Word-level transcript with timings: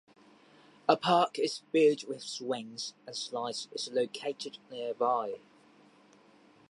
A 0.89 0.97
park 0.97 1.37
is 1.37 1.61
built 1.71 2.05
with 2.07 2.23
swings 2.23 2.95
and 3.05 3.15
slides 3.15 3.67
is 3.71 3.91
located 3.93 4.57
nearby. 4.71 5.35